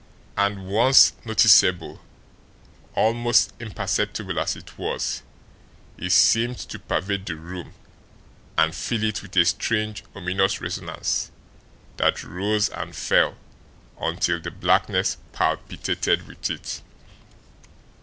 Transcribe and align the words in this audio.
And, 0.35 0.65
once 0.65 1.13
noticeable, 1.25 2.01
almost 2.95 3.53
imperceptible 3.59 4.39
as 4.39 4.55
it 4.55 4.75
was 4.79 5.21
it 5.95 6.09
seemed 6.11 6.57
to 6.57 6.79
pervade 6.79 7.27
the 7.27 7.35
room 7.35 7.75
and 8.57 8.73
fill 8.73 9.03
it 9.03 9.21
with 9.21 9.37
a 9.37 9.45
strange, 9.45 10.03
ominous 10.15 10.59
resonance 10.59 11.29
that 11.97 12.23
rose 12.23 12.67
and 12.69 12.95
fell 12.95 13.37
until 13.99 14.41
the 14.41 14.49
blackness 14.49 15.17
palpitated 15.33 16.25
with 16.25 16.49
it. 16.49 16.81